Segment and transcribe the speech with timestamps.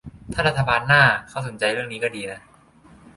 [0.33, 2.39] ถ้ารัฐบาลหน้าเขาสนใจเรื่องนี้ก็ดีนะ